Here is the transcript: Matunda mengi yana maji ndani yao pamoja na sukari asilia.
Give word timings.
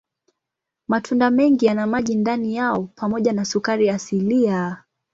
Matunda 0.87 1.29
mengi 1.29 1.65
yana 1.65 1.87
maji 1.87 2.15
ndani 2.15 2.55
yao 2.55 2.83
pamoja 2.95 3.33
na 3.33 3.45
sukari 3.45 3.89
asilia. 3.89 4.83